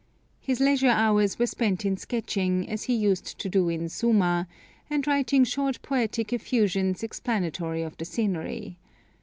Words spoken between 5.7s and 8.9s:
poetic effusions explanatory of the scenery.